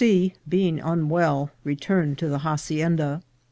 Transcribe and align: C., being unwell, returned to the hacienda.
C., 0.03 0.33
being 0.49 0.79
unwell, 0.79 1.51
returned 1.63 2.17
to 2.17 2.27
the 2.27 2.39
hacienda. 2.39 3.21